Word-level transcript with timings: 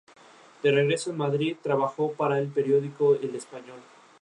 De 0.63 0.71
regreso 0.71 1.11
en 1.11 1.17
Madrid, 1.17 1.57
trabajó 1.61 2.13
para 2.13 2.39
el 2.39 2.47
periódico 2.47 3.13
"El 3.21 3.35
Español". 3.35 3.77